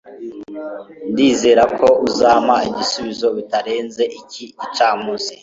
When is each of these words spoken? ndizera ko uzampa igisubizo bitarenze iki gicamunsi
ndizera 1.11 1.63
ko 1.77 1.87
uzampa 2.07 2.55
igisubizo 2.69 3.27
bitarenze 3.37 4.03
iki 4.19 4.43
gicamunsi 4.59 5.33